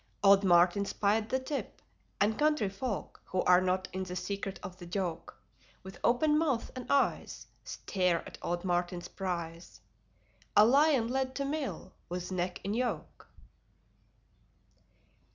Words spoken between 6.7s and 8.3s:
and eyes Stare